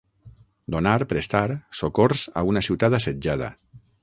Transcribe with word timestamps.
Donar, 0.75 0.93
prestar, 1.11 1.43
socors 1.81 2.25
a 2.43 2.47
una 2.53 2.65
ciutat 2.71 3.01
assetjada. 3.01 3.53